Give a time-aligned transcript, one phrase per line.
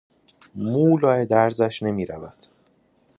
[0.61, 2.37] مو لای درزش نمیرود.